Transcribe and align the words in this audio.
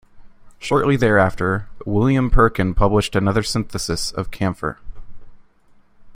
Shortly 0.57 0.95
thereafter, 0.95 1.67
William 1.85 2.31
Perkin 2.31 2.73
published 2.73 3.15
another 3.15 3.43
synthesis 3.43 4.11
of 4.11 4.31
camphor. 4.31 4.79